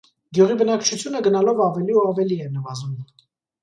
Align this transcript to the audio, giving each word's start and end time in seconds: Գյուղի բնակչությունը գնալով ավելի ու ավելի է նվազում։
Գյուղի 0.37 0.55
բնակչությունը 0.61 1.23
գնալով 1.29 1.63
ավելի 1.69 2.01
ու 2.01 2.09
ավելի 2.09 2.43
է 2.49 2.53
նվազում։ 2.59 3.01